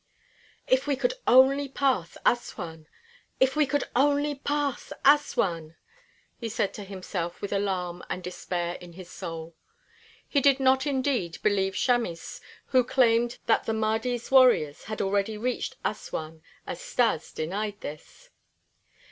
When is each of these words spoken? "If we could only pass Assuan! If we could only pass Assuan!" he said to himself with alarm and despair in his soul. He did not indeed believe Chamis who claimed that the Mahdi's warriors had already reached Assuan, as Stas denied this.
"If 0.65 0.87
we 0.87 0.95
could 0.95 1.13
only 1.27 1.69
pass 1.69 2.17
Assuan! 2.25 2.87
If 3.39 3.55
we 3.55 3.67
could 3.67 3.83
only 3.95 4.33
pass 4.33 4.91
Assuan!" 5.05 5.75
he 6.39 6.49
said 6.49 6.73
to 6.73 6.83
himself 6.83 7.39
with 7.39 7.53
alarm 7.53 8.03
and 8.09 8.23
despair 8.23 8.77
in 8.81 8.93
his 8.93 9.11
soul. 9.11 9.53
He 10.27 10.41
did 10.41 10.59
not 10.59 10.87
indeed 10.87 11.37
believe 11.43 11.75
Chamis 11.75 12.41
who 12.65 12.83
claimed 12.83 13.37
that 13.45 13.65
the 13.65 13.73
Mahdi's 13.73 14.31
warriors 14.31 14.85
had 14.85 15.03
already 15.03 15.37
reached 15.37 15.77
Assuan, 15.85 16.41
as 16.65 16.81
Stas 16.81 17.31
denied 17.31 17.79
this. 17.81 18.31